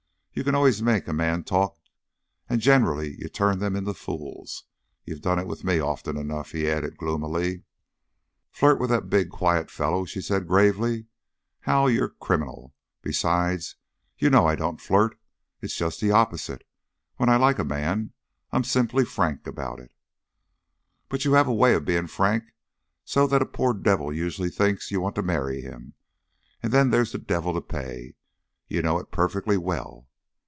[0.33, 1.75] You can always make a man talk
[2.49, 4.63] and generally you turn them into fools.
[5.03, 7.63] You've done it with me, often enough," he added gloomily.
[8.49, 11.07] "Flirt with that big, quiet fellow?" she said gravely.
[11.59, 12.73] "Hal, you're criminal.
[13.01, 13.75] Besides,
[14.17, 15.19] you know that I don't flirt.
[15.61, 16.63] It's just the opposite.
[17.17, 18.13] When I like a man
[18.53, 19.91] I'm simply frank about it."
[21.09, 22.45] "But you have a way of being frank
[23.03, 25.93] so that a poor devil usually thinks you want to marry him,
[26.63, 28.15] and then there's the devil to pay.
[28.69, 30.07] You know it perfectly well."